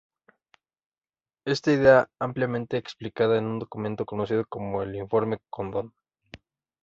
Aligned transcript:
Esta 1.45 1.71
idea 1.71 2.09
fue 2.17 2.25
ampliamente 2.27 2.75
explicada 2.75 3.37
en 3.37 3.45
un 3.45 3.59
documento 3.59 4.03
conocido 4.03 4.45
como 4.49 4.81
el 4.81 4.95
Informe 4.95 5.37
Condon. 5.51 5.93